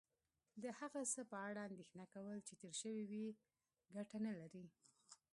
د 0.63 0.65
هغه 0.79 1.01
څه 1.13 1.21
په 1.31 1.37
اړه 1.47 1.61
اندېښنه 1.69 2.05
کول 2.13 2.37
چې 2.47 2.53
تیر 2.61 2.73
شوي 2.81 3.03
وي 3.11 3.25
کټه 3.93 4.17
نه 4.25 4.31
لرې 4.39 4.65